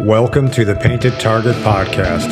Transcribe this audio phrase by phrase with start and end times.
[0.00, 2.30] Welcome to the Painted Target Podcast.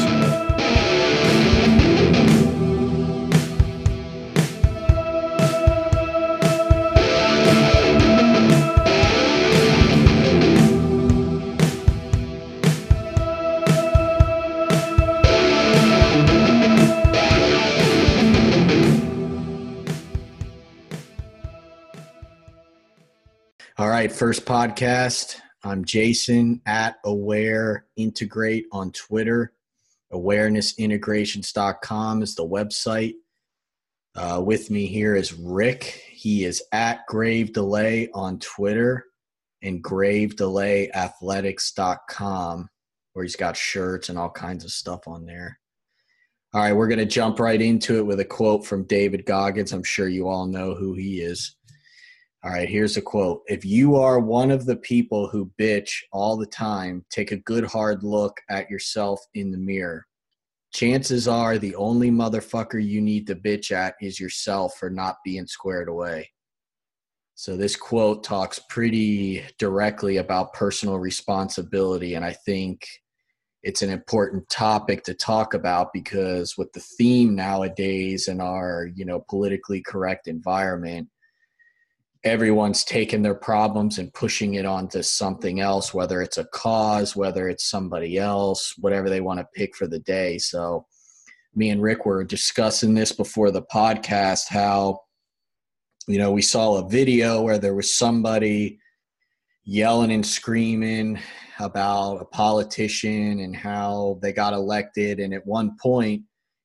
[23.77, 25.41] All right, first podcast.
[25.65, 29.55] I'm Jason at Aware Integrate on Twitter.
[30.13, 33.15] Awarenessintegrations.com is the website.
[34.15, 36.03] Uh, with me here is Rick.
[36.11, 39.07] He is at Grave Delay on Twitter
[39.63, 42.69] and gravedelayathletics.com
[43.15, 45.59] where he's got shirts and all kinds of stuff on there.
[46.53, 49.73] All right, we're going to jump right into it with a quote from David Goggins.
[49.73, 51.57] I'm sure you all know who he is.
[52.45, 53.43] All right, here's a quote.
[53.47, 57.65] If you are one of the people who bitch all the time, take a good
[57.65, 60.05] hard look at yourself in the mirror.
[60.71, 65.47] Chances are the only motherfucker you need to bitch at is yourself for not being
[65.47, 66.29] squared away.
[67.35, 72.15] So, this quote talks pretty directly about personal responsibility.
[72.15, 72.87] And I think
[73.63, 79.07] it's an important topic to talk about because with the theme nowadays in our, you
[79.07, 81.09] know, politically correct environment,
[82.25, 87.49] everyone's taking their problems and pushing it onto something else, whether it's a cause, whether
[87.49, 90.39] it's somebody else, whatever they want to pick for the day.
[90.39, 90.87] So,
[91.55, 95.01] me and Rick were discussing this before the podcast how,
[96.09, 98.81] you know, we saw a video where there was somebody
[99.65, 101.19] yelling and screaming
[101.61, 105.21] about a politician and how they got elected.
[105.21, 106.23] And at one point,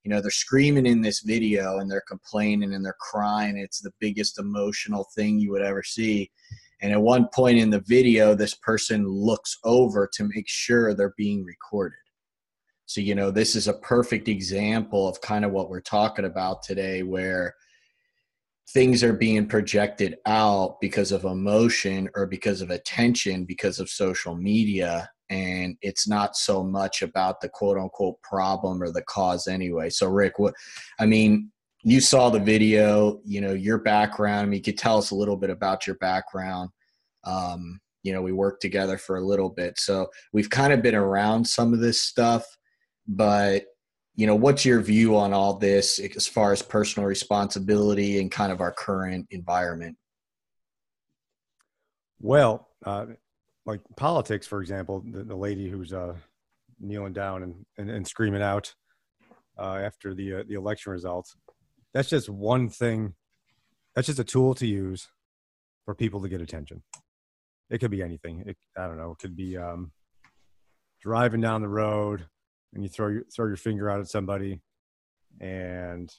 [0.10, 3.60] you know they're screaming in this video and they're complaining and they're crying.
[3.60, 6.32] It's the biggest emotional thing you would ever see.
[6.82, 11.14] And at one point in the video this person looks over to make sure they're
[11.16, 12.00] being recorded.
[12.88, 16.64] So you know this is a perfect example of kind of what we're talking about
[16.64, 17.54] today where
[18.70, 24.34] things are being projected out because of emotion or because of attention because of social
[24.34, 29.90] media and it's not so much about the quote unquote problem or the cause anyway.
[29.90, 30.54] So Rick, what
[31.00, 31.52] I mean,
[31.84, 34.42] you saw the video, you know, your background.
[34.42, 36.70] I mean, you could tell us a little bit about your background.
[37.24, 39.80] Um, you know, we worked together for a little bit.
[39.80, 42.46] So we've kind of been around some of this stuff,
[43.08, 43.66] but
[44.16, 48.52] you know, what's your view on all this as far as personal responsibility and kind
[48.52, 49.96] of our current environment?
[52.20, 53.06] Well, uh,
[53.70, 56.16] like politics, for example, the, the lady who's uh,
[56.80, 58.74] kneeling down and, and, and screaming out
[59.58, 61.36] uh, after the uh, the election results.
[61.94, 63.14] That's just one thing.
[63.96, 65.08] That's just a tool to use
[65.86, 66.84] for people to get attention.
[67.70, 68.44] It could be anything.
[68.46, 69.12] It, I don't know.
[69.12, 69.92] It could be um,
[71.02, 72.26] driving down the road
[72.74, 74.62] and you throw your throw your finger out at somebody,
[75.40, 76.12] and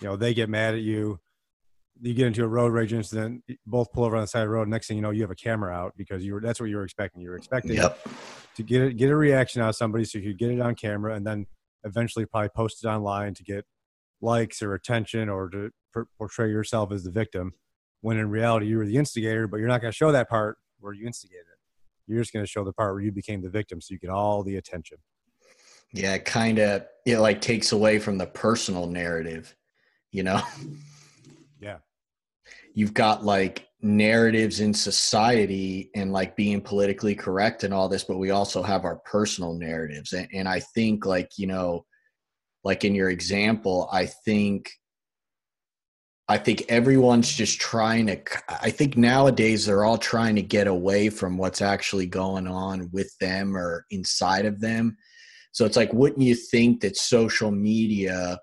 [0.00, 1.18] you know they get mad at you
[2.00, 4.54] you get into a road rage incident, both pull over on the side of the
[4.54, 4.68] road.
[4.68, 6.76] Next thing you know, you have a camera out because you were that's what you
[6.76, 7.22] were expecting.
[7.22, 7.98] You were expecting yep.
[8.56, 10.74] to get it, get a reaction out of somebody so you could get it on
[10.74, 11.46] camera and then
[11.84, 13.64] eventually probably post it online to get
[14.20, 15.70] likes or attention or to
[16.16, 17.52] portray yourself as the victim.
[18.00, 20.58] When in reality, you were the instigator, but you're not going to show that part
[20.80, 21.58] where you instigated it.
[22.10, 24.10] You're just going to show the part where you became the victim, so you get
[24.10, 24.98] all the attention.
[25.92, 26.84] Yeah, kind of.
[27.06, 29.54] It like takes away from the personal narrative,
[30.10, 30.40] you know.
[31.62, 31.78] Yeah.
[32.74, 38.18] You've got like narratives in society and like being politically correct and all this but
[38.18, 40.12] we also have our personal narratives.
[40.12, 41.84] And, and i think like you know
[42.62, 44.70] like in your example i think
[46.28, 51.10] i think everyone's just trying to i think nowadays they're all trying to get away
[51.10, 54.96] from what's actually going on with them or inside of them.
[55.50, 58.38] So it's like wouldn't you think that social media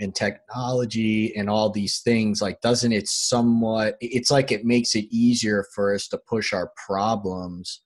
[0.00, 5.04] and technology and all these things like doesn't it somewhat it's like it makes it
[5.10, 7.82] easier for us to push our problems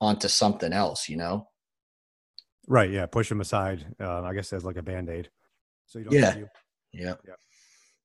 [0.00, 1.46] onto something else you know
[2.66, 5.28] right yeah push them aside uh, i guess as like a band-aid
[5.86, 6.34] so you don't yeah.
[6.36, 6.44] yeah
[6.92, 7.34] yeah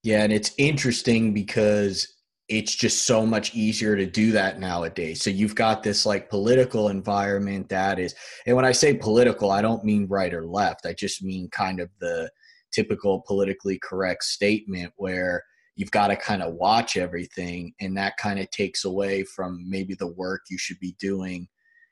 [0.04, 2.20] yeah and it's interesting because
[2.50, 5.22] it's just so much easier to do that nowadays.
[5.22, 8.16] So you've got this like political environment that is,
[8.48, 10.88] and when I say political, I don't mean right or left.
[10.88, 12.30] I just mean kind of the
[12.72, 15.44] typical politically correct statement where
[15.76, 19.94] you've got to kind of watch everything and that kind of takes away from maybe
[19.96, 21.48] the work you should be doing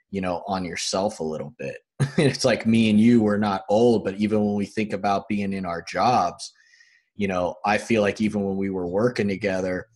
[0.09, 1.77] you know on yourself a little bit.
[2.17, 5.53] It's like me and you we're not old but even when we think about being
[5.53, 6.53] in our jobs
[7.15, 9.87] you know i feel like even when we were working together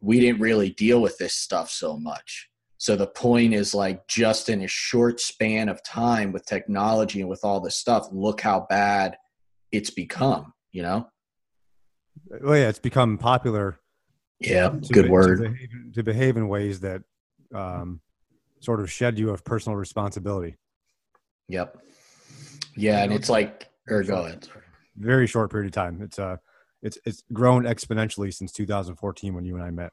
[0.00, 2.48] we didn't really deal with this stuff so much.
[2.78, 7.28] So the point is like just in a short span of time with technology and
[7.28, 9.16] with all this stuff, look how bad
[9.72, 11.08] it's become, you know?
[12.42, 13.78] Well, yeah, it's become popular.
[14.40, 15.38] Yeah, good be, word.
[15.38, 17.02] To behave, to behave, in ways that
[17.54, 18.00] um,
[18.60, 20.56] sort of shed you of personal responsibility.
[21.48, 21.78] Yep.
[22.76, 24.48] Yeah, and it's like, or go ahead.
[24.96, 26.00] Very short period of time.
[26.02, 26.36] It's uh,
[26.82, 29.92] it's it's grown exponentially since 2014 when you and I met.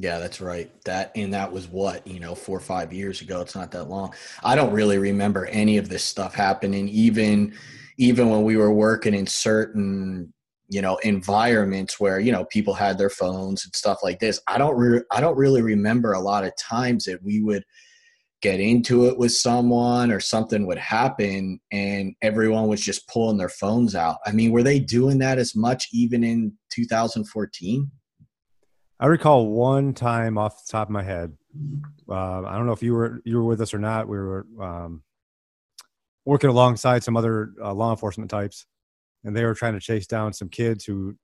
[0.00, 0.70] Yeah, that's right.
[0.86, 3.42] That and that was what, you know, 4 or 5 years ago.
[3.42, 4.14] It's not that long.
[4.42, 7.52] I don't really remember any of this stuff happening even
[7.98, 10.32] even when we were working in certain,
[10.70, 14.40] you know, environments where, you know, people had their phones and stuff like this.
[14.48, 17.62] I don't re- I don't really remember a lot of times that we would
[18.40, 23.50] get into it with someone or something would happen and everyone was just pulling their
[23.50, 24.16] phones out.
[24.26, 27.90] I mean, were they doing that as much even in 2014?
[29.00, 31.32] I recall one time off the top of my head.
[32.06, 34.06] Uh, I don't know if you were you were with us or not.
[34.06, 35.02] We were um,
[36.26, 38.66] working alongside some other uh, law enforcement types,
[39.24, 41.16] and they were trying to chase down some kids who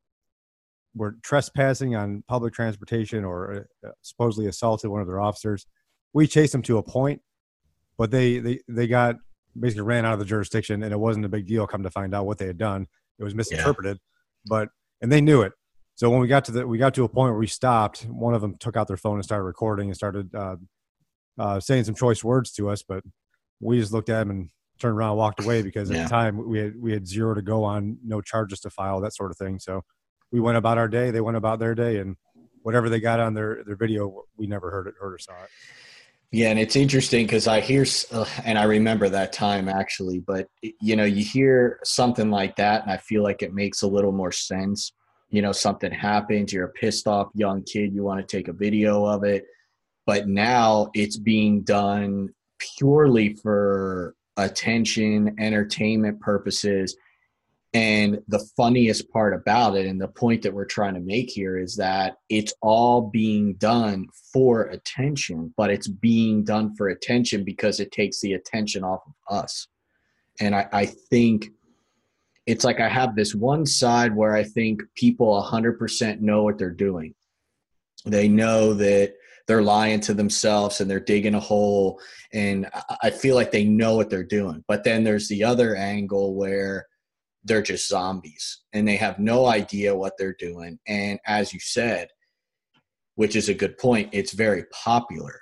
[0.95, 5.67] were trespassing on public transportation or uh, supposedly assaulted one of their officers.
[6.15, 7.21] We chased them to a point,
[7.99, 9.17] but they they they got
[9.61, 11.67] basically ran out of the jurisdiction, and it wasn't a big deal.
[11.67, 12.87] Come to find out what they had done,
[13.19, 14.49] it was misinterpreted, yeah.
[14.49, 14.69] but
[15.03, 15.53] and they knew it.
[15.97, 18.35] So when we got to the we got to a point where we stopped, one
[18.35, 20.57] of them took out their phone and started recording and started uh,
[21.39, 23.03] uh, saying some choice words to us, but
[23.61, 26.03] we just looked at him and turned around and walked away because at yeah.
[26.03, 29.15] the time we had we had zero to go on, no charges to file, that
[29.15, 29.59] sort of thing.
[29.59, 29.83] So
[30.31, 32.17] we went about our day, they went about their day, and
[32.61, 35.51] whatever they got on their their video, we never heard it, heard or saw it.
[36.31, 40.49] Yeah, and it's interesting because I hear uh, and I remember that time actually, but
[40.61, 44.13] you know, you hear something like that, and I feel like it makes a little
[44.13, 44.93] more sense
[45.37, 48.55] you know something happens you're a pissed off young kid you want to take a
[48.55, 49.45] video of it.
[50.07, 56.97] But now it's being done purely for attention entertainment purposes.
[57.75, 61.59] And the funniest part about it and the point that we're trying to make here
[61.59, 67.79] is that it's all being done for attention but it's being done for attention because
[67.79, 69.69] it takes the attention off of us.
[70.41, 71.51] And i, I think
[72.47, 76.71] it's like I have this one side where I think people 100% know what they're
[76.71, 77.15] doing.
[78.05, 79.15] They know that
[79.49, 82.01] they're lying to themselves and they're digging a hole.
[82.33, 82.69] And
[83.03, 84.65] I feel like they know what they're doing.
[84.69, 86.87] But then there's the other angle where
[87.45, 90.79] they're just zombies and they have no idea what they're doing.
[90.87, 92.09] And as you said,
[93.17, 95.41] which is a good point, it's very popular.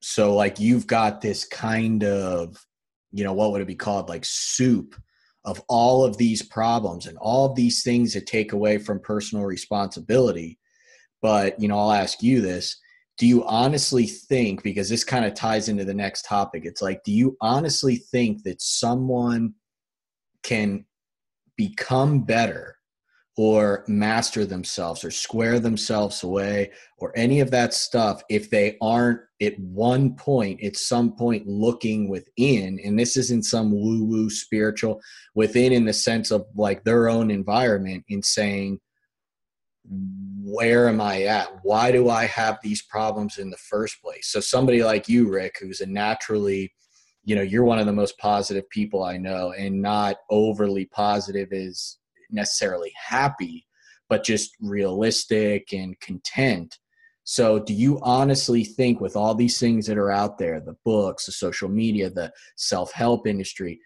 [0.00, 2.56] So, like, you've got this kind of,
[3.10, 4.08] you know, what would it be called?
[4.08, 4.94] Like soup
[5.46, 9.44] of all of these problems and all of these things that take away from personal
[9.44, 10.58] responsibility.
[11.22, 12.76] But, you know, I'll ask you this.
[13.16, 17.02] Do you honestly think, because this kind of ties into the next topic, it's like,
[17.04, 19.54] do you honestly think that someone
[20.42, 20.84] can
[21.56, 22.75] become better
[23.36, 29.20] or master themselves or square themselves away or any of that stuff if they aren't
[29.42, 35.00] at one point at some point looking within and this isn't some woo woo spiritual
[35.34, 38.80] within in the sense of like their own environment in saying
[40.42, 41.48] where am i at?
[41.62, 44.28] Why do i have these problems in the first place?
[44.28, 46.72] So somebody like you rick who's a naturally
[47.24, 51.48] you know you're one of the most positive people i know and not overly positive
[51.50, 51.98] is
[52.30, 53.66] necessarily happy,
[54.08, 56.78] but just realistic and content.
[57.24, 61.26] So, do you honestly think, with all these things that are out there the books,
[61.26, 63.80] the social media, the self help industry,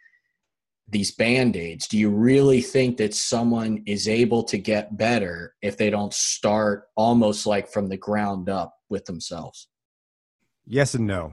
[0.89, 5.79] these band aids, do you really think that someone is able to get better if
[5.79, 9.69] they don't start almost like from the ground up with themselves?
[10.67, 11.33] Yes and no.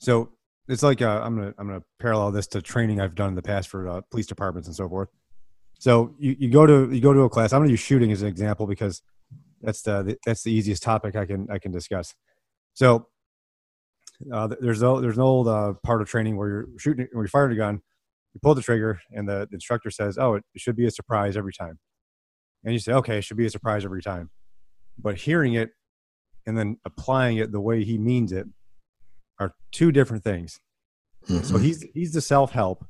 [0.00, 0.30] So,
[0.70, 3.42] it's like uh, I'm gonna I'm gonna parallel this to training I've done in the
[3.42, 5.08] past for uh, police departments and so forth.
[5.80, 7.54] So you, you go to you go to a class.
[7.54, 9.02] I'm going to use shooting as an example because
[9.62, 12.14] that's the that's the easiest topic I can I can discuss.
[12.74, 13.08] So
[14.32, 17.28] uh, there's no there's an old uh, part of training where you're shooting where you
[17.28, 17.80] fire a gun,
[18.34, 20.90] you pull the trigger, and the, the instructor says, "Oh, it, it should be a
[20.90, 21.78] surprise every time,"
[22.62, 24.28] and you say, "Okay, it should be a surprise every time,"
[24.98, 25.70] but hearing it
[26.46, 28.46] and then applying it the way he means it
[29.38, 30.60] are two different things.
[31.26, 31.44] Mm-hmm.
[31.44, 32.84] So he's he's the self help.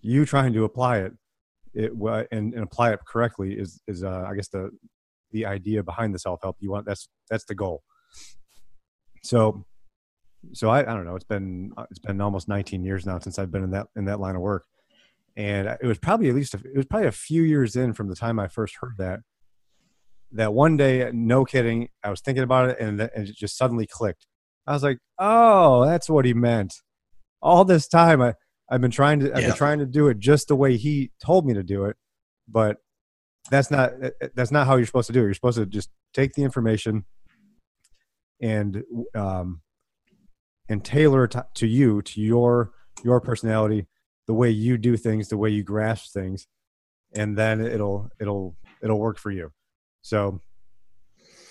[0.00, 1.14] You trying to apply it
[1.74, 1.92] it
[2.32, 4.70] and, and apply it correctly is is uh, I guess the
[5.32, 6.56] the idea behind the self help.
[6.60, 7.82] You want that's that's the goal.
[9.22, 9.64] So
[10.52, 11.16] so I, I don't know.
[11.16, 14.04] It's been uh, it's been almost 19 years now since I've been in that in
[14.06, 14.64] that line of work,
[15.36, 18.08] and it was probably at least a, it was probably a few years in from
[18.08, 19.20] the time I first heard that.
[20.32, 23.86] That one day, no kidding, I was thinking about it, and, and it just suddenly
[23.86, 24.26] clicked.
[24.66, 26.74] I was like, oh, that's what he meant.
[27.40, 28.34] All this time, I
[28.70, 29.48] I've been trying to I've Yeah.
[29.48, 31.96] been trying to do it just the way he told me to do it,
[32.46, 32.78] but
[33.50, 33.92] that's not
[34.34, 35.24] that's not how you're supposed to do it.
[35.24, 37.04] You're supposed to just take the information
[38.40, 38.82] and
[39.14, 39.62] um
[40.68, 42.72] and tailor it to- to you to your
[43.04, 43.86] your personality,
[44.26, 46.46] the way you do things, the way you grasp things,
[47.14, 49.52] and then it'll it'll it'll work for you.
[50.02, 50.40] So,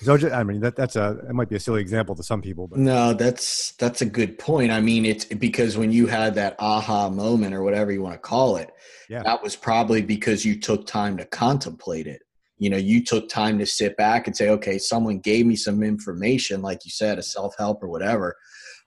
[0.02, 2.68] so I mean that that's a it might be a silly example to some people,
[2.68, 4.72] but No, that's that's a good point.
[4.72, 8.20] I mean, it's because when you had that aha moment or whatever you want to
[8.20, 8.72] call it,
[9.10, 9.24] Yeah.
[9.24, 12.22] that was probably because you took time to contemplate it.
[12.58, 15.84] You know, you took time to sit back and say, okay, someone gave me some
[15.84, 18.36] information, like you said, a self help or whatever,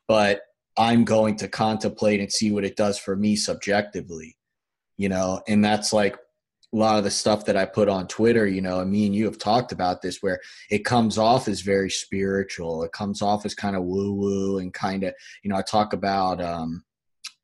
[0.09, 0.43] but
[0.79, 4.37] I'm going to contemplate and see what it does for me subjectively.
[4.97, 6.17] You know, and that's like
[6.73, 9.15] a lot of the stuff that I put on Twitter, you know, and me and
[9.15, 12.85] you have talked about this where it comes off as very spiritual.
[12.85, 15.93] It comes off as kind of woo woo and kind of, you know, I talk
[15.93, 16.85] about um,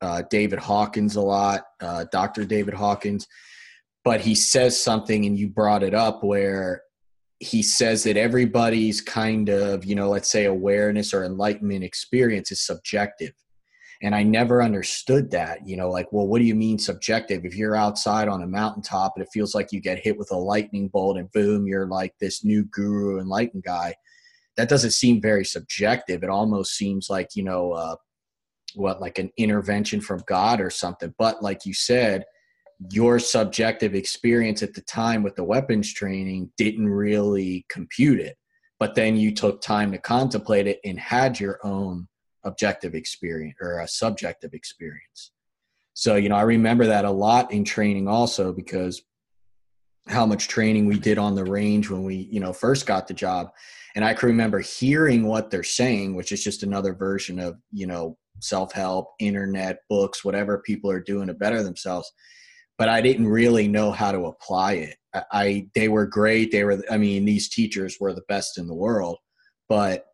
[0.01, 2.45] uh, David Hawkins a lot, uh, Dr.
[2.45, 3.27] David Hawkins,
[4.05, 6.83] but he says something, and you brought it up where
[7.39, 12.65] he says that everybody's kind of, you know, let's say awareness or enlightenment experience is
[12.65, 13.33] subjective.
[14.01, 17.45] And I never understood that, you know, like, well, what do you mean subjective?
[17.45, 20.37] If you're outside on a mountaintop and it feels like you get hit with a
[20.37, 23.95] lightning bolt and boom, you're like this new guru enlightened guy,
[24.55, 26.23] that doesn't seem very subjective.
[26.23, 27.95] It almost seems like, you know, uh,
[28.75, 31.13] what, like an intervention from God or something.
[31.17, 32.23] But like you said,
[32.91, 38.37] your subjective experience at the time with the weapons training didn't really compute it.
[38.79, 42.07] But then you took time to contemplate it and had your own
[42.47, 45.31] objective experience or a subjective experience.
[45.93, 49.01] So, you know, I remember that a lot in training also because
[50.07, 53.13] how much training we did on the range when we, you know, first got the
[53.13, 53.49] job.
[53.95, 57.87] And I can remember hearing what they're saying, which is just another version of, you
[57.87, 62.11] know, self help, internet, books, whatever people are doing to better themselves.
[62.77, 64.95] But I didn't really know how to apply it.
[65.13, 66.51] I, I they were great.
[66.51, 69.17] They were, I mean, these teachers were the best in the world,
[69.67, 70.05] but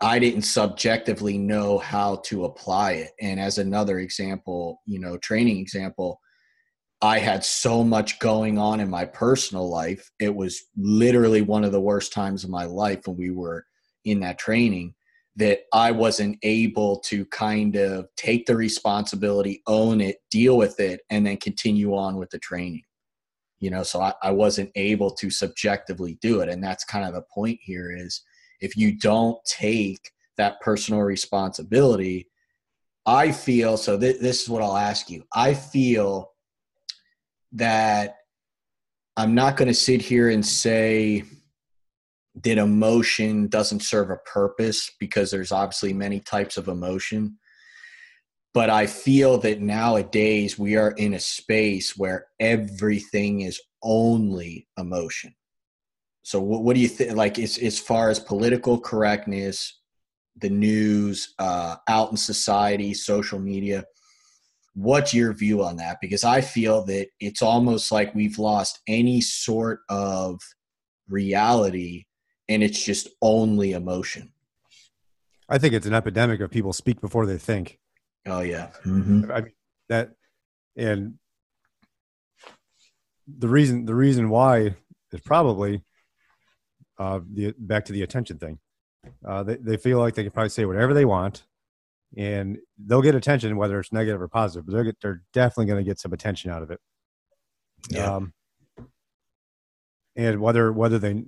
[0.00, 3.10] I didn't subjectively know how to apply it.
[3.20, 6.20] And as another example, you know, training example,
[7.02, 10.10] I had so much going on in my personal life.
[10.20, 13.64] It was literally one of the worst times of my life when we were
[14.04, 14.94] in that training
[15.36, 21.00] that I wasn't able to kind of take the responsibility, own it, deal with it,
[21.10, 22.82] and then continue on with the training.
[23.60, 26.48] You know, so I, I wasn't able to subjectively do it.
[26.48, 28.22] And that's kind of the point here is
[28.60, 32.28] if you don't take that personal responsibility,
[33.06, 33.98] I feel so.
[33.98, 35.24] Th- this is what I'll ask you.
[35.34, 36.32] I feel
[37.52, 38.16] that
[39.16, 41.24] I'm not going to sit here and say
[42.44, 47.38] that emotion doesn't serve a purpose because there's obviously many types of emotion.
[48.54, 55.34] But I feel that nowadays we are in a space where everything is only emotion.
[56.28, 57.16] So what, what do you think?
[57.16, 59.80] Like as, as far as political correctness,
[60.36, 63.84] the news, uh, out in society, social media,
[64.74, 65.96] what's your view on that?
[66.02, 70.38] Because I feel that it's almost like we've lost any sort of
[71.08, 72.04] reality
[72.46, 74.30] and it's just only emotion.
[75.48, 77.78] I think it's an epidemic of people speak before they think.
[78.26, 78.68] Oh yeah.
[78.84, 79.32] Mm-hmm.
[79.32, 79.52] I mean
[79.88, 80.10] that,
[80.76, 81.14] and
[83.26, 84.74] the reason the reason why
[85.10, 85.82] is probably
[86.98, 88.58] uh, the back to the attention thing.
[89.24, 91.44] Uh, they they feel like they can probably say whatever they want,
[92.16, 94.66] and they'll get attention whether it's negative or positive.
[94.66, 96.80] But they're get, they're definitely going to get some attention out of it.
[97.90, 98.16] Yeah.
[98.16, 98.32] Um,
[100.16, 101.22] and whether whether they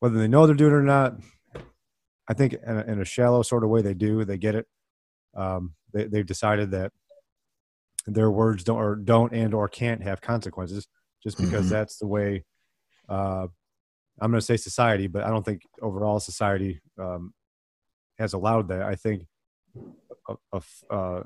[0.00, 1.16] whether they know they're doing it or not,
[2.28, 4.24] I think in a, in a shallow sort of way they do.
[4.24, 4.66] They get it.
[5.34, 6.92] Um, they, they've decided that
[8.06, 10.88] their words don't or don't and or can't have consequences
[11.22, 11.70] just because Mhm.
[11.70, 12.44] that's the way.
[13.08, 13.48] Uh,
[14.20, 17.32] I'm going to say society, but I don't think overall society um,
[18.18, 18.82] has allowed that.
[18.82, 19.26] I think
[20.28, 21.22] a, a uh,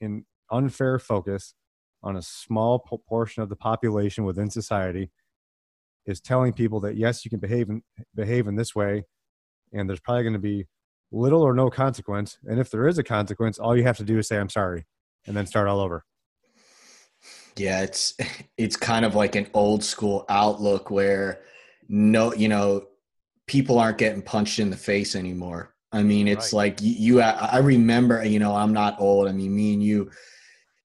[0.00, 1.54] in unfair focus
[2.02, 5.10] on a small po- portion of the population within society
[6.06, 7.82] is telling people that yes, you can behave in,
[8.14, 9.04] behave in this way,
[9.72, 10.66] and there's probably going to be
[11.10, 12.38] little or no consequence.
[12.44, 14.84] And if there is a consequence, all you have to do is say I'm sorry,
[15.26, 16.04] and then start all over.
[17.56, 18.14] Yeah, it's
[18.58, 21.40] it's kind of like an old school outlook where
[21.88, 22.86] no, you know,
[23.46, 25.74] people aren't getting punched in the face anymore.
[25.92, 26.70] I mean, it's Right.
[26.70, 27.20] like you, you.
[27.20, 29.28] I remember, you know, I'm not old.
[29.28, 30.10] I mean, me and you,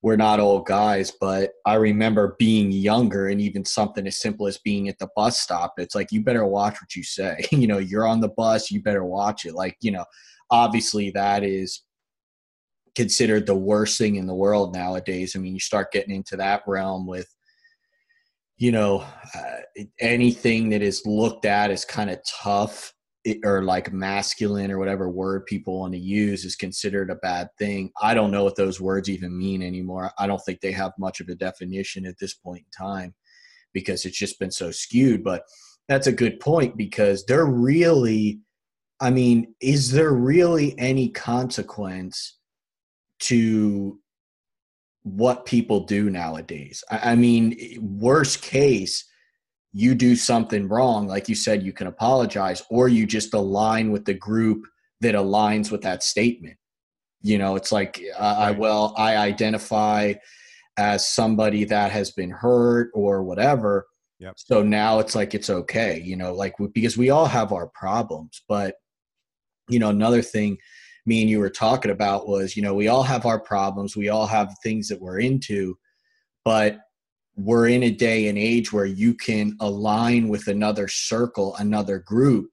[0.02, 4.60] we're not old guys, but I remember being younger and even something as simple as
[4.60, 5.74] being at the bus stop.
[5.78, 7.44] It's like you better watch what you say.
[7.52, 9.56] you know, you're on the bus, you better watch it.
[9.56, 10.06] Like, you know,
[10.52, 11.84] obviously that is
[12.96, 15.36] considered the worst thing in the world nowadays.
[15.36, 17.28] I mean, you start getting into that realm with,
[18.60, 22.94] you know, uh, anything that is looked at as kind of tough
[23.44, 27.90] or like masculine or whatever word people want to use is considered a bad thing.
[28.02, 30.12] I don't know what those words even mean anymore.
[30.20, 33.16] I don't think they have much of a definition at this point in time
[33.74, 35.24] because it's just been so skewed.
[35.24, 35.44] But
[35.88, 38.42] that's a good point because they're really,
[39.00, 42.38] I mean, is there really any consequence
[43.20, 44.00] to
[45.16, 46.84] what people do nowadays?
[46.90, 49.06] I, I mean, worst case,
[49.72, 54.06] you do something wrong, like you said, you can apologize, or you just align with
[54.06, 54.66] the group
[55.02, 56.58] that aligns with that statement.
[57.22, 60.14] You know, it's like, uh, I, well, I identify
[60.78, 63.86] as somebody that has been hurt or whatever.
[64.20, 64.34] Yep.
[64.38, 68.42] So now it's like it's okay, you know, like because we all have our problems.
[68.48, 68.76] But,
[69.68, 70.58] you know, another thing
[71.06, 74.10] me and you were talking about was, you know, we all have our problems, we
[74.10, 75.78] all have things that we're into,
[76.46, 76.80] but
[77.36, 82.50] we're in a day and age where you can align with another circle, another group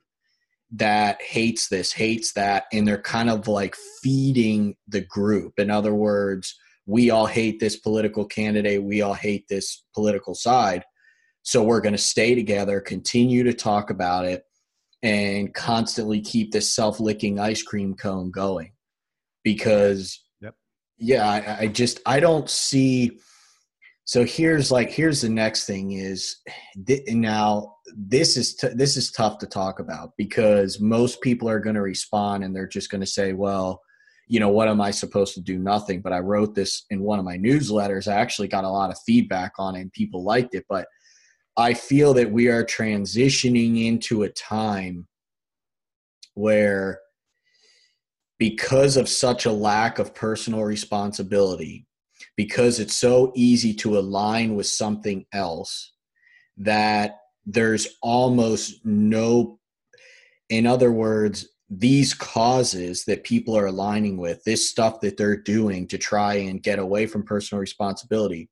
[0.71, 5.55] that hates this, hates that, and they're kind of like feeding the group.
[5.59, 10.85] In other words, we all hate this political candidate, we all hate this political side.
[11.43, 14.45] So we're going to stay together, continue to talk about it,
[15.03, 18.73] and constantly keep this self licking ice cream cone going.
[19.45, 20.55] Because, yep.
[20.99, 23.19] yeah, I, I just, I don't see
[24.07, 26.37] so here's like here's the next thing is
[26.87, 31.59] th- now this is t- this is tough to talk about because most people are
[31.59, 33.83] going to respond and they're just going to say well
[34.29, 37.19] you know what am i supposed to do nothing but i wrote this in one
[37.19, 40.55] of my newsletters i actually got a lot of feedback on it and people liked
[40.55, 40.87] it but
[41.57, 45.07] i feel that we are transitioning into a time
[46.35, 47.01] where
[48.39, 51.87] because of such a lack of personal responsibility
[52.37, 55.93] because it's so easy to align with something else
[56.59, 59.59] that there's almost no
[60.49, 65.87] in other words these causes that people are aligning with this stuff that they're doing
[65.89, 68.49] to try and get away from personal responsibility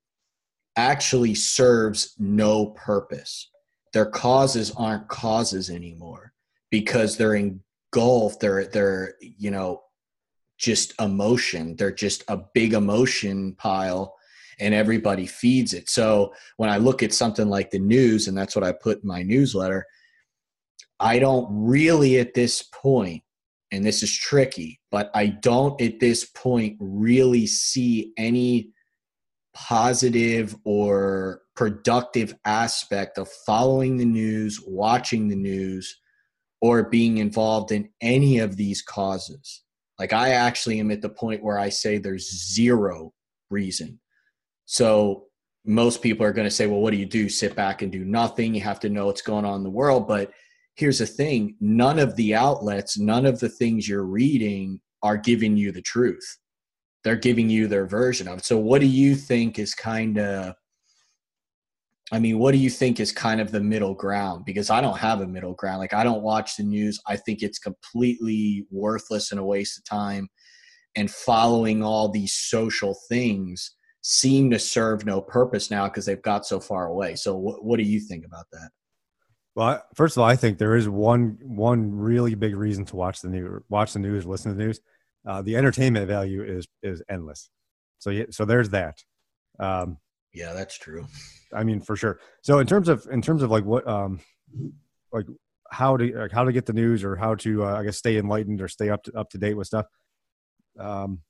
[0.76, 3.50] actually serves no purpose
[3.92, 6.32] their causes aren't causes anymore
[6.70, 9.84] because they're engulfed they're they're you know
[10.58, 11.76] just emotion.
[11.76, 14.14] They're just a big emotion pile
[14.60, 15.90] and everybody feeds it.
[15.90, 19.08] So when I look at something like the news, and that's what I put in
[19.08, 19.84] my newsletter,
[21.00, 23.22] I don't really at this point,
[23.72, 28.70] and this is tricky, but I don't at this point really see any
[29.54, 36.00] positive or productive aspect of following the news, watching the news,
[36.60, 39.62] or being involved in any of these causes.
[39.98, 43.12] Like I actually am at the point where I say there's zero
[43.50, 44.00] reason.
[44.66, 45.26] So
[45.64, 47.28] most people are going to say, well, what do you do?
[47.28, 48.54] Sit back and do nothing.
[48.54, 50.08] You have to know what's going on in the world.
[50.08, 50.32] But
[50.74, 55.56] here's the thing none of the outlets, none of the things you're reading are giving
[55.56, 56.38] you the truth.
[57.04, 58.44] They're giving you their version of it.
[58.44, 60.54] So, what do you think is kind of
[62.12, 64.44] I mean, what do you think is kind of the middle ground?
[64.44, 65.78] Because I don't have a middle ground.
[65.78, 67.00] Like, I don't watch the news.
[67.06, 70.28] I think it's completely worthless and a waste of time.
[70.96, 76.46] And following all these social things seem to serve no purpose now because they've got
[76.46, 77.16] so far away.
[77.16, 78.70] So, what, what do you think about that?
[79.54, 83.22] Well, first of all, I think there is one one really big reason to watch
[83.22, 84.80] the news, watch the news, listen to the news.
[85.26, 87.50] Uh, the entertainment value is is endless.
[87.98, 89.02] So, yeah, so there's that.
[89.58, 89.98] Um,
[90.32, 91.06] yeah, that's true.
[91.54, 92.20] I mean, for sure.
[92.42, 94.20] So in terms of in terms of like what um
[95.12, 95.26] like
[95.70, 98.18] how to like how to get the news or how to uh, I guess stay
[98.18, 99.86] enlightened or stay up to up to date with stuff.
[100.78, 101.20] Um,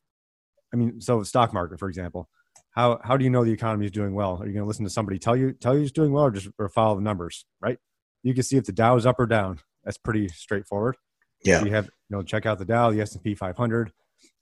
[0.72, 2.28] I mean, so the stock market, for example,
[2.70, 4.38] how how do you know the economy is doing well?
[4.40, 6.30] Are you going to listen to somebody tell you tell you it's doing well, or
[6.30, 7.44] just or follow the numbers?
[7.60, 7.78] Right?
[8.22, 9.60] You can see if the Dow is up or down.
[9.84, 10.96] That's pretty straightforward.
[11.44, 11.60] Yeah.
[11.60, 13.92] So you have you know check out the Dow, the S and P 500,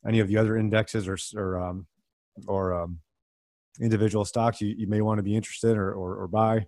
[0.06, 1.86] any of the other indexes or or um
[2.46, 3.00] or um
[3.80, 6.66] individual stocks you, you may want to be interested or, or, or buy.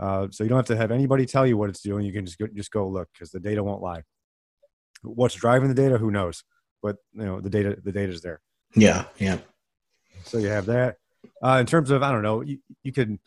[0.00, 2.04] Uh, so you don't have to have anybody tell you what it's doing.
[2.04, 4.02] You can just go, just go look because the data won't lie.
[5.02, 5.98] What's driving the data?
[5.98, 6.42] Who knows?
[6.82, 8.40] But you know the data the data is there.
[8.74, 9.38] Yeah, yeah.
[10.24, 10.96] So you have that.
[11.42, 13.20] Uh, in terms of I don't know, you, you can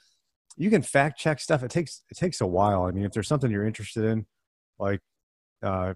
[0.58, 1.64] you can fact check stuff.
[1.64, 2.84] It takes it takes a while.
[2.84, 4.26] I mean, if there's something you're interested in,
[4.80, 5.00] like
[5.64, 5.94] uh,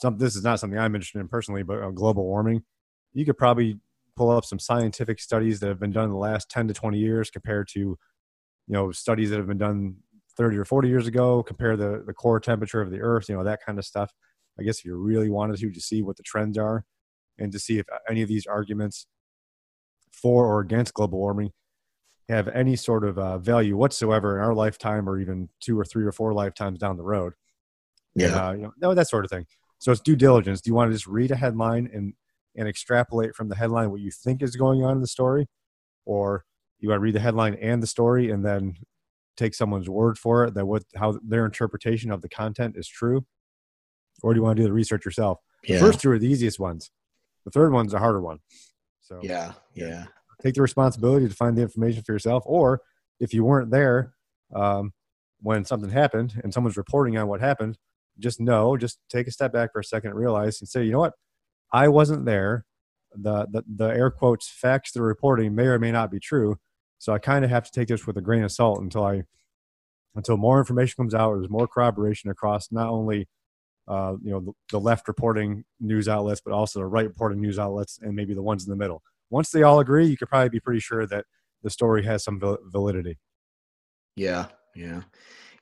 [0.00, 2.62] some this is not something I'm interested in personally, but uh, global warming,
[3.12, 3.78] you could probably
[4.16, 6.98] pull up some scientific studies that have been done in the last 10 to 20
[6.98, 7.98] years compared to you
[8.68, 9.96] know studies that have been done
[10.36, 13.44] 30 or 40 years ago compare the the core temperature of the earth you know
[13.44, 14.12] that kind of stuff
[14.58, 16.84] I guess if you really wanted to, to see what the trends are
[17.38, 19.06] and to see if any of these arguments
[20.12, 21.50] for or against global warming
[22.28, 26.04] have any sort of uh, value whatsoever in our lifetime or even two or three
[26.04, 27.34] or four lifetimes down the road.
[28.14, 28.26] Yeah.
[28.26, 29.46] And, uh, you know, that sort of thing.
[29.84, 30.62] So it's due diligence.
[30.62, 32.14] Do you want to just read a headline and,
[32.56, 35.46] and extrapolate from the headline what you think is going on in the story?
[36.06, 36.46] Or
[36.80, 38.76] do you want to read the headline and the story and then
[39.36, 43.26] take someone's word for it that what how their interpretation of the content is true?
[44.22, 45.40] Or do you want to do the research yourself?
[45.64, 45.76] Yeah.
[45.76, 46.90] The first two are the easiest ones.
[47.44, 48.38] The third one's a harder one.
[49.02, 49.52] So yeah.
[49.74, 50.06] Yeah.
[50.40, 52.42] take the responsibility to find the information for yourself.
[52.46, 52.80] Or
[53.20, 54.14] if you weren't there
[54.54, 54.94] um,
[55.42, 57.76] when something happened and someone's reporting on what happened,
[58.18, 60.92] just know, just take a step back for a second and realize and say, you
[60.92, 61.14] know what,
[61.72, 62.64] I wasn't there.
[63.16, 66.56] The, the, the air quotes facts they're reporting may or may not be true.
[66.98, 69.22] So I kind of have to take this with a grain of salt until I,
[70.14, 71.34] until more information comes out.
[71.34, 73.28] There's more corroboration across not only,
[73.86, 77.58] uh, you know, the, the left reporting news outlets, but also the right reporting news
[77.58, 79.02] outlets, and maybe the ones in the middle.
[79.30, 81.24] Once they all agree, you could probably be pretty sure that
[81.62, 83.18] the story has some validity.
[84.16, 85.02] Yeah, yeah,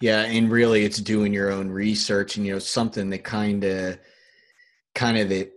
[0.02, 3.98] yeah, and really, it's doing your own research, and you know, something that kind of,
[4.96, 5.52] kind of that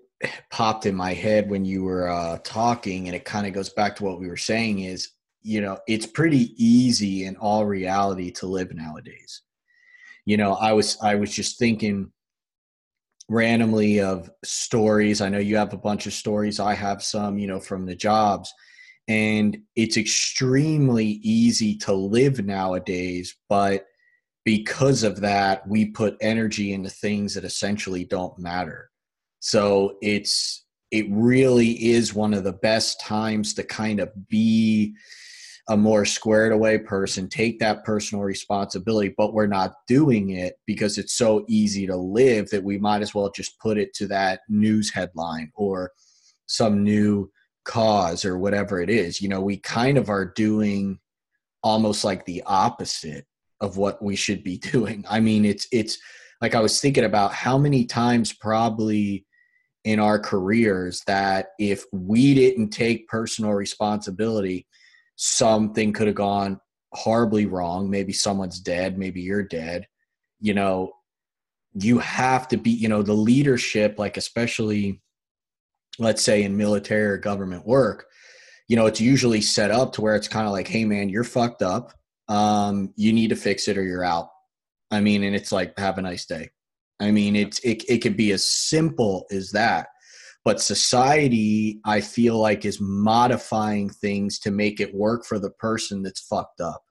[0.52, 3.96] popped in my head when you were uh, talking, and it kind of goes back
[3.96, 5.10] to what we were saying is,
[5.42, 9.42] you know, it's pretty easy in all reality to live nowadays.
[10.26, 12.12] You know, I was I was just thinking
[13.28, 15.22] randomly of stories.
[15.22, 16.60] I know you have a bunch of stories.
[16.60, 18.54] I have some, you know, from the jobs.
[19.08, 23.88] And it's extremely easy to live nowadays, but
[24.46, 28.92] because of that, we put energy into things that essentially don't matter.
[29.40, 34.96] So it's it really is one of the best times to kind of be
[35.68, 41.00] a more squared away person, take that personal responsibility, but we're not doing it because
[41.00, 44.42] it's so easy to live that we might as well just put it to that
[44.48, 45.92] news headline or
[46.46, 47.30] some new
[47.66, 49.20] cause or whatever it is.
[49.20, 51.00] You know, we kind of are doing
[51.64, 53.26] almost like the opposite
[53.66, 55.04] of what we should be doing.
[55.10, 55.98] I mean, it's it's
[56.42, 59.26] like I was thinking about how many times probably
[59.84, 64.68] in our careers that if we didn't take personal responsibility,
[65.16, 66.60] something could have gone
[66.92, 67.90] horribly wrong.
[67.90, 69.88] Maybe someone's dead, maybe you're dead.
[70.40, 70.94] You know,
[71.74, 75.02] you have to be, you know, the leadership, like especially
[76.00, 78.08] let's say in military or government work,
[78.68, 81.24] you know, it's usually set up to where it's kind of like, hey man, you're
[81.24, 81.94] fucked up.
[82.28, 84.30] Um, you need to fix it or you're out.
[84.92, 86.50] I mean, and it's like, have a nice day.
[87.00, 89.88] I mean, it's it it could be as simple as that.
[90.46, 96.04] But society, I feel like, is modifying things to make it work for the person
[96.04, 96.84] that's fucked up.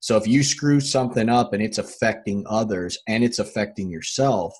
[0.00, 4.56] So if you screw something up and it's affecting others and it's affecting yourself,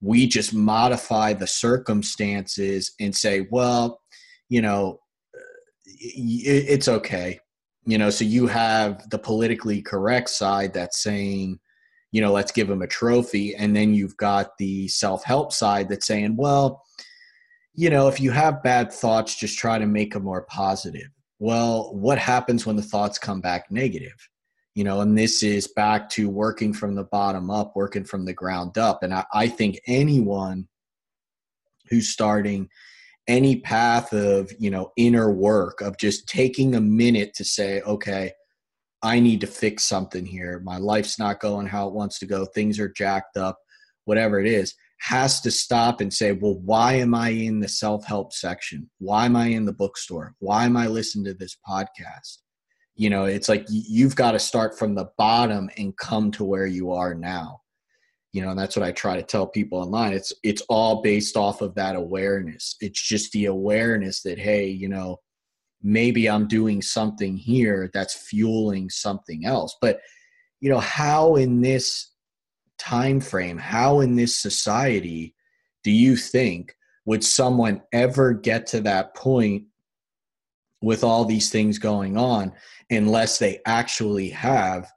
[0.00, 4.00] we just modify the circumstances and say, well,
[4.48, 5.00] you know,
[5.84, 7.40] it's okay.
[7.88, 11.58] You know, so you have the politically correct side that's saying,
[12.12, 13.54] you know, let's give him a trophy.
[13.56, 16.84] And then you've got the self help side that's saying, well,
[17.72, 21.08] you know, if you have bad thoughts, just try to make them more positive.
[21.38, 24.28] Well, what happens when the thoughts come back negative?
[24.74, 28.34] You know, and this is back to working from the bottom up, working from the
[28.34, 29.02] ground up.
[29.02, 30.68] And I, I think anyone
[31.88, 32.68] who's starting
[33.28, 38.32] any path of, you know, inner work, of just taking a minute to say, okay,
[39.02, 40.60] I need to fix something here.
[40.64, 42.46] My life's not going how it wants to go.
[42.46, 43.58] Things are jacked up,
[44.06, 48.04] whatever it is, has to stop and say, well, why am I in the self
[48.04, 48.90] help section?
[48.98, 50.34] Why am I in the bookstore?
[50.40, 52.38] Why am I listening to this podcast?
[52.96, 56.66] You know, it's like you've got to start from the bottom and come to where
[56.66, 57.60] you are now.
[58.32, 60.12] You know, and that's what I try to tell people online.
[60.12, 62.76] It's it's all based off of that awareness.
[62.80, 65.18] It's just the awareness that hey, you know,
[65.82, 69.76] maybe I'm doing something here that's fueling something else.
[69.80, 70.00] But
[70.60, 72.12] you know, how in this
[72.78, 75.34] time frame, how in this society
[75.84, 79.64] do you think would someone ever get to that point
[80.82, 82.52] with all these things going on
[82.90, 84.90] unless they actually have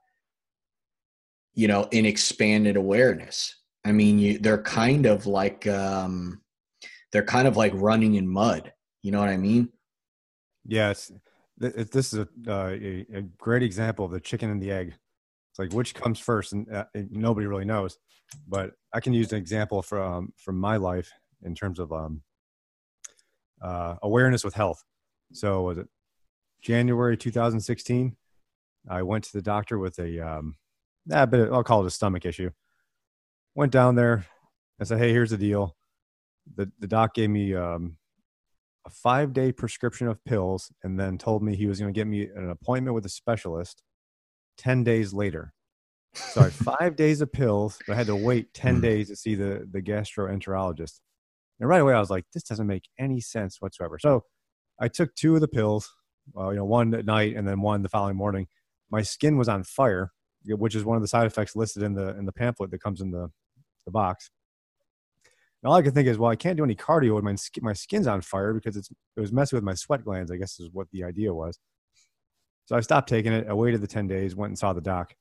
[1.53, 6.41] you know in expanded awareness i mean you, they're kind of like um
[7.11, 9.69] they're kind of like running in mud you know what i mean
[10.65, 11.11] Yes,
[11.57, 14.93] this is a, uh, a, great example of the chicken and the egg.
[15.51, 17.97] It's like which comes first, and, uh, nobody really knows.
[18.47, 21.11] But I can use an example from from my life
[21.43, 22.21] in terms of um,
[23.61, 24.83] uh, awareness with health.
[25.33, 25.87] So was it
[26.61, 28.15] January 2016?
[28.89, 30.55] I went to the doctor with a um,
[31.09, 32.51] a but I'll call it a stomach issue.
[33.55, 34.25] Went down there,
[34.79, 35.75] I said, "Hey, here's the deal.
[36.55, 37.97] The the doc gave me um,
[38.85, 42.07] a five day prescription of pills, and then told me he was going to get
[42.07, 43.83] me an appointment with a specialist
[44.57, 45.53] ten days later.
[46.29, 48.81] So I had five days of pills, but I had to wait ten Mm.
[48.81, 50.99] days to see the the gastroenterologist.
[51.59, 54.25] And right away, I was like, "This doesn't make any sense whatsoever." So
[54.79, 55.91] I took two of the pills,
[56.37, 58.47] uh, you know, one at night and then one the following morning.
[58.91, 60.11] My skin was on fire,
[60.45, 63.01] which is one of the side effects listed in the in the pamphlet that comes
[63.01, 63.29] in the
[63.85, 64.29] the box.
[65.63, 67.73] And all I could think is, well, I can't do any cardio when my my
[67.73, 70.31] skin's on fire because it's it was messing with my sweat glands.
[70.31, 71.59] I guess is what the idea was.
[72.65, 73.47] So I stopped taking it.
[73.47, 75.13] I waited the ten days, went and saw the doc.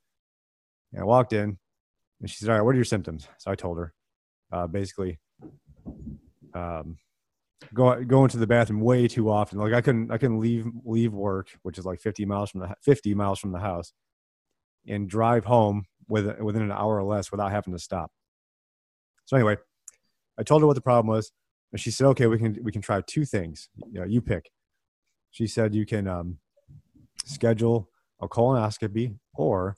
[0.93, 1.59] And I walked in,
[2.21, 3.93] and she said, "All right, what are your symptoms?" So I told her,
[4.53, 5.19] uh, basically,
[6.55, 6.97] um,
[7.75, 9.59] go going to the bathroom way too often.
[9.59, 12.75] Like I couldn't I couldn't leave leave work, which is like 50 miles from the
[12.83, 13.93] 50 miles from the house,
[14.87, 18.11] and drive home with within an hour or less without having to stop.
[19.25, 19.57] So anyway,
[20.39, 21.33] I told her what the problem was,
[21.73, 23.69] and she said, "Okay, we can we can try two things.
[23.77, 24.51] You, know, you pick."
[25.31, 26.39] She said you can um,
[27.25, 27.89] schedule
[28.21, 29.77] a colonoscopy, or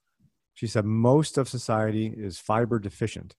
[0.55, 3.35] she said most of society is fiber deficient.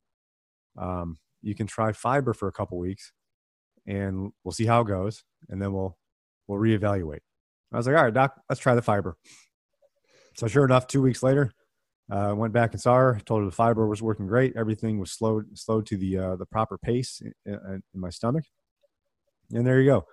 [0.78, 3.12] Um, you can try fiber for a couple weeks,
[3.88, 5.97] and we'll see how it goes, and then we'll
[6.47, 7.21] we'll reevaluate.
[7.71, 9.17] I was like, all right, doc, let's try the fiber.
[10.36, 11.52] So sure enough, two weeks later,
[12.10, 13.22] I uh, went back and saw her.
[13.26, 14.56] Told her the fiber was working great.
[14.56, 18.46] Everything was slowed slowed to the uh, the proper pace in, in my stomach,
[19.52, 20.06] and there you go.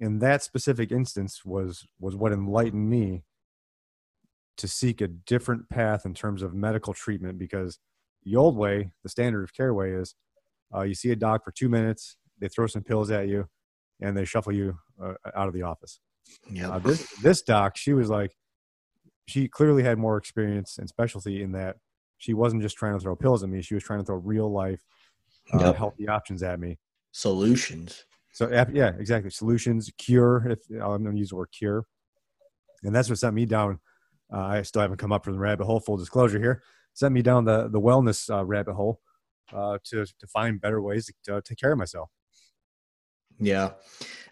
[0.00, 3.24] In that specific instance, was was what enlightened me
[4.56, 7.78] to seek a different path in terms of medical treatment because
[8.24, 10.14] the old way, the standard of care way, is
[10.74, 13.48] uh, you see a doc for two minutes, they throw some pills at you,
[14.00, 16.00] and they shuffle you uh, out of the office.
[16.50, 16.70] Yeah.
[16.70, 18.32] Uh, this this doc, she was like,
[19.26, 21.76] she clearly had more experience and specialty in that
[22.18, 24.50] she wasn't just trying to throw pills at me; she was trying to throw real
[24.52, 24.82] life,
[25.52, 25.76] uh, Yep.
[25.76, 26.78] healthy options at me.
[27.12, 28.04] Solutions.
[28.32, 29.30] So yeah, exactly.
[29.30, 30.48] Solutions, cure.
[30.48, 31.84] If I'm going to use the word cure,
[32.82, 33.78] and that's what sent me down.
[34.32, 35.78] Uh, I still haven't come up from the rabbit hole.
[35.80, 36.62] Full disclosure here,
[36.94, 39.00] sent me down the the wellness uh, rabbit hole
[39.52, 42.08] uh, to to find better ways to uh, take care of myself.
[43.42, 43.70] Yeah.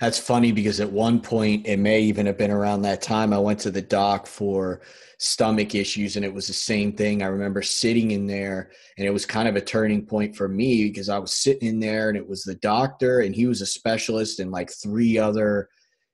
[0.00, 3.38] That's funny because at one point, it may even have been around that time, I
[3.38, 4.80] went to the doc for
[5.18, 7.22] stomach issues and it was the same thing.
[7.22, 10.86] I remember sitting in there and it was kind of a turning point for me
[10.86, 13.66] because I was sitting in there and it was the doctor and he was a
[13.66, 15.68] specialist and like three other,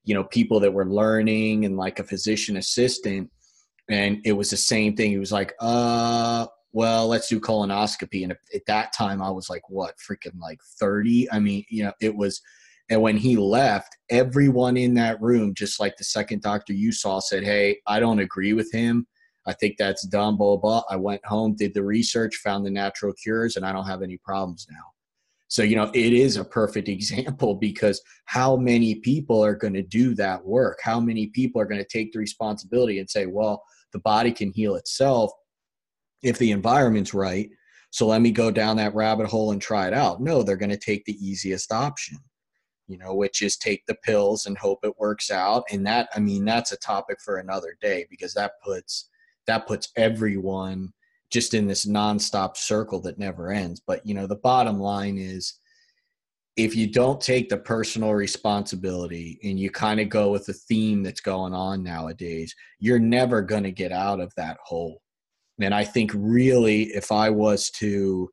[0.05, 3.31] you know, people that were learning and like a physician assistant.
[3.89, 5.11] And it was the same thing.
[5.11, 8.25] He was like, uh, well, let's do colonoscopy.
[8.25, 11.31] And at at that time, I was like, what, freaking like 30?
[11.31, 12.43] I mean, you know, it was,
[12.89, 17.19] and when he left, everyone in that room, just like the second doctor you saw,
[17.19, 19.07] said, Hey, I don't agree with him.
[19.47, 20.83] I think that's dumb, blah, blah.
[20.91, 24.19] I went home, did the research, found the natural cures, and I don't have any
[24.19, 24.83] problems now.
[25.49, 29.83] So, you know, it is a perfect example because how many people are going to
[29.83, 30.79] do that work?
[30.83, 34.53] How many people are going to take the responsibility and say, well, the body can
[34.53, 35.31] heal itself
[36.23, 37.49] if the environment's right.
[37.91, 40.21] So let me go down that rabbit hole and try it out.
[40.21, 42.19] No, they're going to take the easiest option
[42.89, 45.65] you know, which is take the pills and hope it works out.
[45.71, 49.09] And that, I mean, that's a topic for another day because that puts
[49.47, 50.93] that puts everyone
[51.31, 53.81] just in this nonstop circle that never ends.
[53.85, 55.55] But you know, the bottom line is
[56.57, 61.03] if you don't take the personal responsibility and you kind of go with the theme
[61.03, 65.03] that's going on nowadays, you're never going to get out of that hole.
[65.61, 68.31] And I think really if I was to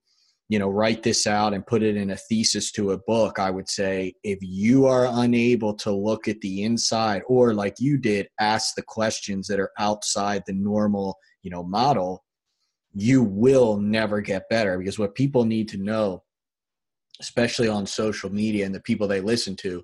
[0.53, 3.49] you know write this out and put it in a thesis to a book i
[3.49, 8.27] would say if you are unable to look at the inside or like you did
[8.39, 12.23] ask the questions that are outside the normal you know model
[12.93, 16.21] you will never get better because what people need to know
[17.19, 19.83] especially on social media and the people they listen to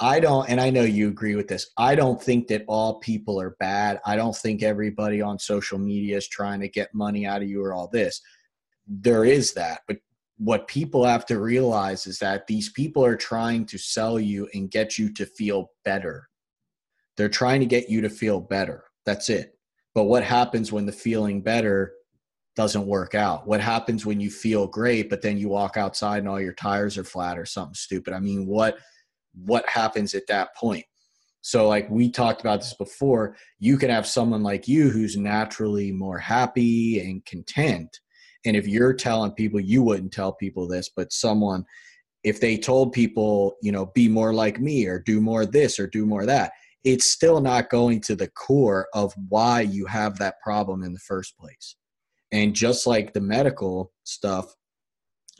[0.00, 1.70] I don't, and I know you agree with this.
[1.78, 4.00] I don't think that all people are bad.
[4.04, 7.62] I don't think everybody on social media is trying to get money out of you
[7.62, 8.20] or all this
[8.86, 9.96] there is that but
[10.38, 14.70] what people have to realize is that these people are trying to sell you and
[14.70, 16.28] get you to feel better.
[17.16, 18.84] They're trying to get you to feel better.
[19.06, 19.56] That's it.
[19.94, 21.92] But what happens when the feeling better
[22.56, 23.46] doesn't work out?
[23.46, 26.98] What happens when you feel great but then you walk outside and all your tires
[26.98, 28.12] are flat or something stupid?
[28.12, 28.78] I mean what
[29.34, 30.84] what happens at that point?
[31.42, 33.36] So like we talked about this before.
[33.60, 38.00] You can have someone like you who's naturally more happy and content
[38.44, 41.64] and if you're telling people, you wouldn't tell people this, but someone,
[42.22, 45.86] if they told people, you know, be more like me or do more this or
[45.86, 46.52] do more that,
[46.84, 50.98] it's still not going to the core of why you have that problem in the
[51.00, 51.76] first place.
[52.32, 54.54] And just like the medical stuff,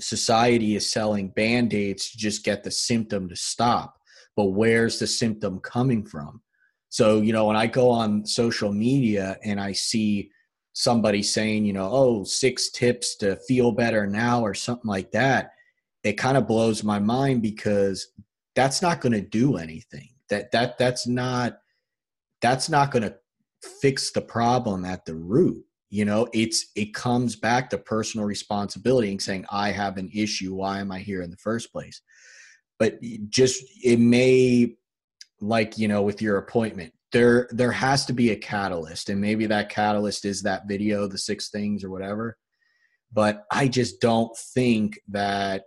[0.01, 3.97] society is selling band-aids to just get the symptom to stop
[4.37, 6.41] but where's the symptom coming from
[6.89, 10.31] so you know when i go on social media and i see
[10.75, 15.53] somebody saying you know oh six tips to feel better now or something like that
[16.05, 18.09] it kind of blows my mind because
[18.55, 20.11] that's not going to do anything.
[20.31, 21.59] That that that's not
[22.41, 23.17] that's not going to
[23.81, 25.65] fix the problem at the root.
[25.91, 30.55] You know it's it comes back to personal responsibility and saying i have an issue.
[30.55, 32.03] Why am i here in the first place?
[32.79, 34.77] But just it may
[35.41, 39.47] like you know with your appointment there there has to be a catalyst and maybe
[39.47, 42.37] that catalyst is that video the six things or whatever
[43.13, 45.63] but i just don't think that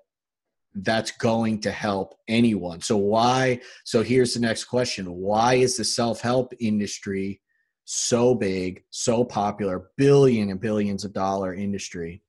[0.82, 5.84] that's going to help anyone so why so here's the next question why is the
[5.84, 7.42] self-help industry
[7.90, 12.22] so big, so popular, billion and billions of dollar industry,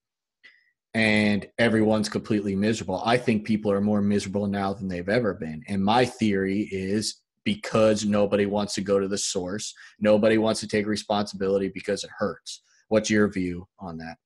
[0.94, 3.02] and everyone's completely miserable.
[3.04, 5.64] I think people are more miserable now than they've ever been.
[5.66, 10.68] And my theory is because nobody wants to go to the source, nobody wants to
[10.68, 12.62] take responsibility because it hurts.
[12.88, 14.16] What's your view on that?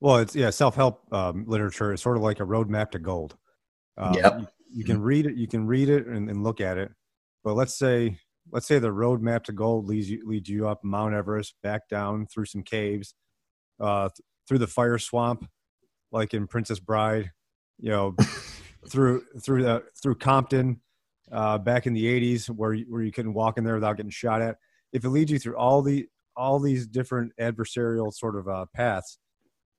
[0.00, 3.36] Well, it's yeah, self help um, literature is sort of like a roadmap to gold.
[3.96, 4.38] Um, yep.
[4.38, 6.92] You, you, can read it, you can read it and, and look at it,
[7.42, 8.18] but let's say
[8.52, 12.26] let's say the roadmap to gold leads you leads you up Mount Everest, back down
[12.26, 13.14] through some caves,
[13.80, 15.48] uh, th- through the fire swamp,
[16.12, 17.30] like in Princess Bride,
[17.78, 18.14] you know,
[18.88, 20.80] through through the through Compton,
[21.32, 24.10] uh, back in the '80s, where you, where you couldn't walk in there without getting
[24.10, 24.56] shot at.
[24.92, 29.18] If it leads you through all the all these different adversarial sort of uh, paths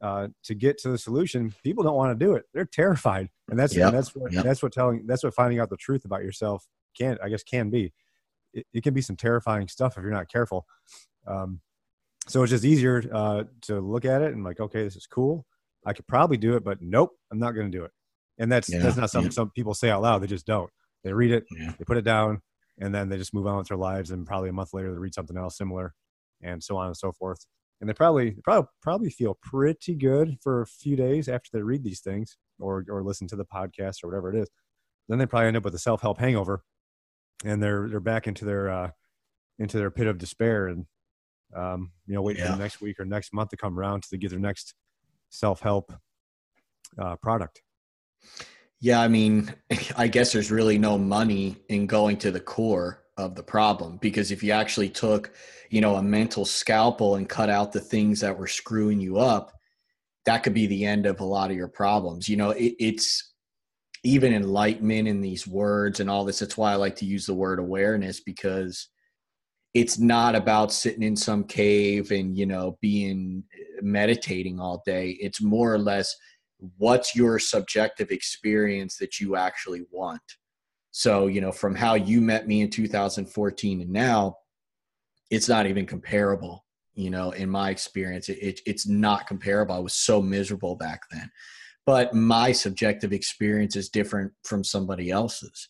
[0.01, 2.45] uh, to get to the solution, people don't want to do it.
[2.53, 3.87] They're terrified, and that's yep.
[3.87, 4.43] and that's what yep.
[4.43, 7.69] that's what telling that's what finding out the truth about yourself can I guess can
[7.69, 7.93] be
[8.53, 10.65] it, it, can be some terrifying stuff if you're not careful.
[11.27, 11.61] Um,
[12.27, 15.45] so it's just easier uh, to look at it and like, okay, this is cool.
[15.85, 17.91] I could probably do it, but nope, I'm not going to do it.
[18.37, 19.35] And that's yeah, that's not something yeah.
[19.35, 20.19] some people say out loud.
[20.19, 20.69] They just don't.
[21.03, 21.73] They read it, yeah.
[21.77, 22.41] they put it down,
[22.79, 24.11] and then they just move on with their lives.
[24.11, 25.93] And probably a month later, they read something else similar,
[26.41, 27.45] and so on and so forth.
[27.81, 31.83] And they probably probably probably feel pretty good for a few days after they read
[31.83, 34.49] these things or or listen to the podcast or whatever it is.
[35.07, 36.63] Then they probably end up with a self help hangover
[37.45, 38.91] and they're they're back into their uh,
[39.57, 40.85] into their pit of despair and
[41.55, 42.51] um, you know waiting yeah.
[42.51, 44.73] for the next week or next month to come around to get their next
[45.29, 45.93] self help
[46.97, 47.61] uh, product.
[48.81, 49.53] Yeah, I mean,
[49.97, 54.31] I guess there's really no money in going to the core of the problem because
[54.31, 55.33] if you actually took,
[55.69, 59.51] you know, a mental scalpel and cut out the things that were screwing you up,
[60.25, 62.29] that could be the end of a lot of your problems.
[62.29, 63.33] You know, it, it's
[64.03, 66.39] even enlightenment in these words and all this.
[66.39, 68.87] That's why I like to use the word awareness because
[69.73, 75.17] it's not about sitting in some cave and, you know, being eh, meditating all day.
[75.19, 76.15] It's more or less
[76.77, 80.21] what's your subjective experience that you actually want.
[80.91, 84.35] So, you know, from how you met me in 2014 and now,
[85.29, 86.65] it's not even comparable.
[86.95, 89.75] You know, in my experience, it, it, it's not comparable.
[89.75, 91.29] I was so miserable back then
[91.89, 95.69] but my subjective experience is different from somebody else's.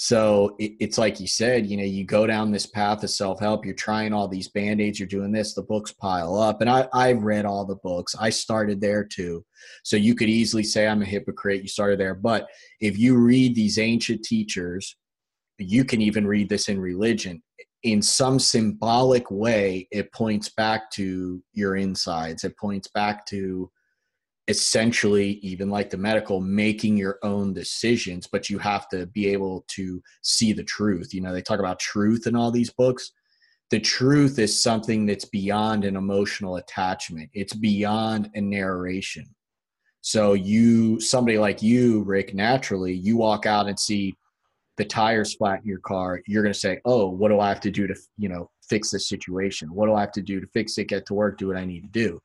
[0.00, 3.40] So it, it's like you said, you know, you go down this path of self
[3.40, 6.60] help, you're trying all these band aids, you're doing this, the books pile up.
[6.60, 8.14] And I, I've read all the books.
[8.16, 9.44] I started there too.
[9.82, 11.62] So you could easily say I'm a hypocrite.
[11.62, 12.14] You started there.
[12.14, 12.46] But
[12.80, 14.96] if you read these ancient teachers,
[15.58, 17.42] you can even read this in religion.
[17.82, 23.68] In some symbolic way, it points back to your insides, it points back to
[24.48, 29.64] essentially even like the medical making your own decisions but you have to be able
[29.68, 31.12] to see the truth.
[31.12, 33.12] You know they talk about truth in all these books.
[33.70, 37.28] The truth is something that's beyond an emotional attachment.
[37.34, 39.26] It's beyond a narration.
[40.00, 44.16] So you somebody like you rick naturally you walk out and see
[44.78, 47.60] the tires flat in your car you're going to say oh what do i have
[47.60, 49.68] to do to you know fix this situation?
[49.74, 51.64] What do i have to do to fix it get to work do what i
[51.64, 52.20] need to do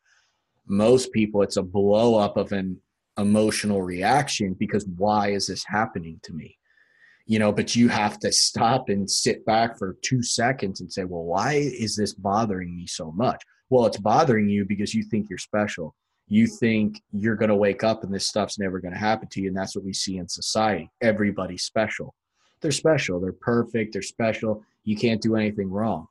[0.68, 2.80] most people it's a blow up of an
[3.18, 6.58] emotional reaction because why is this happening to me?
[7.26, 11.04] You know but you have to stop and sit back for two seconds and say
[11.04, 13.42] well why is this bothering me so much?
[13.70, 15.96] Well it's bothering you because you think you're special.
[16.28, 19.42] You think you're going to wake up and this stuff's never going to happen to
[19.42, 20.90] you and that's what we see in society.
[21.02, 22.16] Everybody's special.
[22.62, 23.20] They're special.
[23.20, 23.94] They're perfect.
[23.94, 24.64] They're special.
[24.86, 26.08] You can't do anything wrong.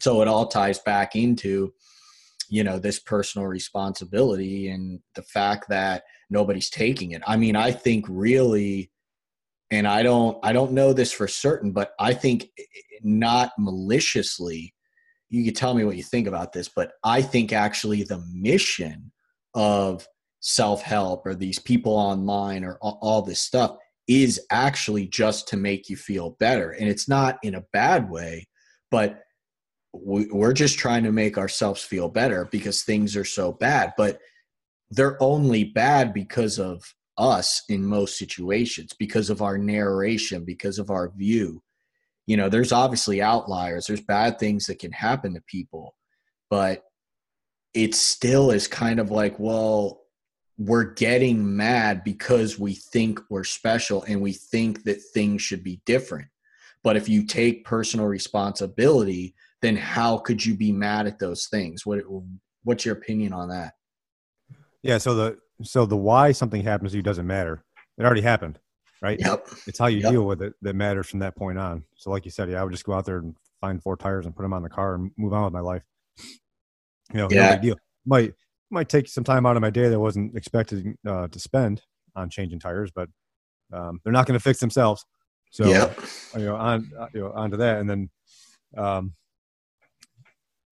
[0.00, 1.72] So it all ties back into
[2.48, 7.70] you know this personal responsibility and the fact that nobody's taking it i mean i
[7.70, 8.90] think really
[9.70, 13.52] and i don't i don't know this for certain but i think eh, eh, not
[13.58, 14.74] maliciously
[15.30, 19.10] you could tell me what you think about this but i think actually the mission
[19.54, 20.06] of
[20.44, 23.76] self help or these people online or all, this stuff
[24.06, 26.72] is actually just to make you feel better.
[26.72, 28.46] And it's not in a bad way,
[28.90, 29.20] but
[30.02, 33.92] we're just trying to make ourselves feel better because things are so bad.
[33.96, 34.18] But
[34.90, 36.82] they're only bad because of
[37.16, 41.62] us in most situations, because of our narration, because of our view.
[42.26, 45.94] You know, there's obviously outliers, there's bad things that can happen to people,
[46.50, 46.82] but
[47.74, 50.00] it still is kind of like, well,
[50.56, 55.80] we're getting mad because we think we're special and we think that things should be
[55.84, 56.28] different.
[56.82, 59.34] But if you take personal responsibility,
[59.64, 61.86] then how could you be mad at those things?
[61.86, 62.00] What
[62.64, 63.74] what's your opinion on that?
[64.82, 67.64] Yeah, so the so the why something happens to you doesn't matter.
[67.96, 68.58] It already happened,
[69.00, 69.18] right?
[69.18, 69.48] Yep.
[69.66, 70.10] It's how you Yep.
[70.12, 71.84] deal with it that matters from that point on.
[71.96, 74.26] So, like you said, yeah, I would just go out there and find four tires
[74.26, 75.82] and put them on the car and move on with my life.
[77.12, 77.46] You know, Yeah.
[77.46, 77.76] no big deal.
[78.04, 78.34] Might
[78.70, 81.82] might take some time out of my day that wasn't expected uh, to spend
[82.16, 83.08] on changing tires, but
[83.72, 85.04] um, they're not going to fix themselves.
[85.50, 85.98] So, yep.
[86.36, 88.10] you know, on you know onto that, and then,
[88.76, 89.14] um,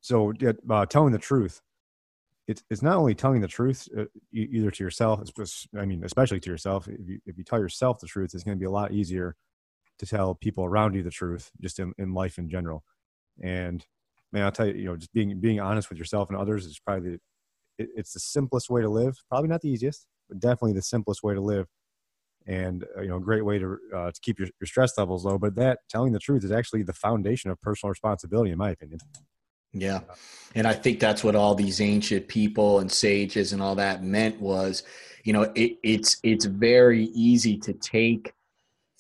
[0.02, 0.32] so
[0.68, 1.62] uh, telling the truth.
[2.48, 5.20] It's it's not only telling the truth uh, either to yourself.
[5.78, 6.88] I mean, especially to yourself.
[6.88, 9.36] If you if you tell yourself the truth, it's going to be a lot easier
[9.98, 12.82] to tell people around you the truth, just in, in life in general.
[13.40, 13.86] And
[14.32, 16.80] man, I'll tell you, you know, just being being honest with yourself and others is
[16.80, 17.20] probably the,
[17.78, 19.16] it, it's the simplest way to live.
[19.28, 21.68] Probably not the easiest, but definitely the simplest way to live
[22.46, 25.24] and uh, you know a great way to uh, to keep your, your stress levels
[25.24, 28.70] low but that telling the truth is actually the foundation of personal responsibility in my
[28.70, 28.98] opinion
[29.72, 30.00] Yeah.
[30.54, 34.40] And I think that's what all these ancient people and sages and all that meant
[34.40, 34.82] was,
[35.24, 38.34] you know, it, it's it's very easy to take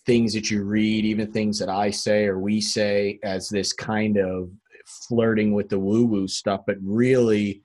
[0.06, 4.16] things that you read, even things that I say or we say as this kind
[4.16, 4.50] of
[4.86, 7.62] flirting with the woo-woo stuff, but really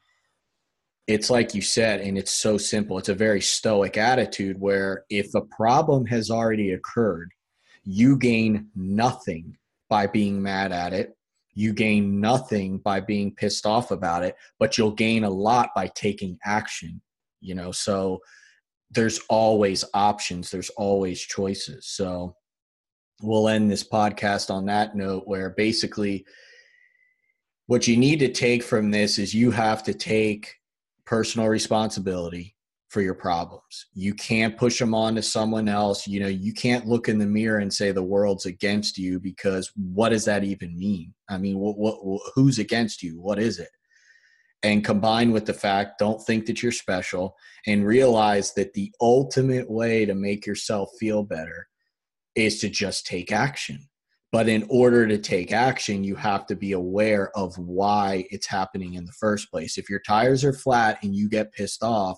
[1.07, 2.97] it's like you said, and it's so simple.
[2.97, 7.31] It's a very stoic attitude where if a problem has already occurred,
[7.85, 9.57] you gain nothing
[9.89, 11.16] by being mad at it
[11.57, 15.87] you gain nothing by being pissed off about it but you'll gain a lot by
[15.95, 17.01] taking action
[17.41, 17.71] you know?
[17.71, 18.19] So
[18.91, 21.87] there's always options there's always choices.
[21.87, 22.35] So
[23.21, 26.25] we'll end this podcast on that note where basically
[27.65, 30.55] what you need to take from this is you have to take
[31.05, 32.55] personal responsibility
[32.89, 33.87] for your problems.
[33.93, 36.07] You can't push them on to someone else.
[36.07, 39.71] You know, you can't look in the mirror and say the world's against you because
[39.75, 41.13] what does that even mean?
[41.29, 43.19] I mean, what, what, what who's against you?
[43.19, 43.69] What is it?
[44.63, 47.35] And combined with the fact, don't think that you're special
[47.67, 51.67] and realize that the ultimate way to make yourself feel better
[52.35, 53.79] is to just take action.
[54.31, 58.95] But in order to take action, you have to be aware of why it's happening
[58.95, 59.77] in the first place.
[59.77, 62.17] If your tires are flat and you get pissed off,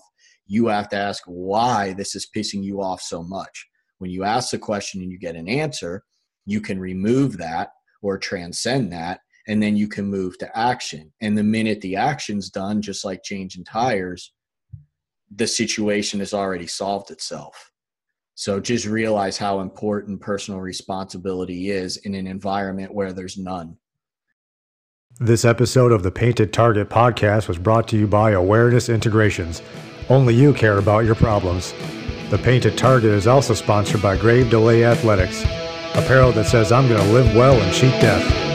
[0.50, 3.68] you have to ask why this is pissing you off so much.
[3.98, 6.02] When you ask the question and you get an answer,
[6.44, 7.70] you can remove that
[8.02, 11.12] or transcend that, and then you can move to action.
[11.20, 14.32] And the minute the action's done, just like changing tires,
[15.36, 17.70] the situation has already solved itself.
[18.34, 23.76] So just realize how important personal responsibility is in an environment where there's none.
[25.20, 29.62] This episode of the Painted Target podcast was brought to you by Awareness Integrations.
[30.10, 31.72] Only you care about your problems.
[32.30, 35.44] The Painted Target is also sponsored by Grave Delay Athletics,
[35.94, 38.49] apparel that says I'm going to live well and cheat death.